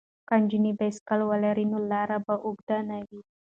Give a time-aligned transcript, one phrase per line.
[0.27, 3.21] که نجونې بایسکل ولري نو لاره به اوږده نه وي.